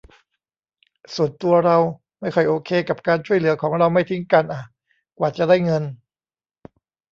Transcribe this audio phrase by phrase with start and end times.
[1.15, 1.77] ส่วนตัวเรา
[2.19, 4.61] ไม่ค่อยโอเคกับการช่วยเหลือของเราไม่ทิ้งกันอ่ะ
[5.17, 5.83] กว่าจะได้เงิน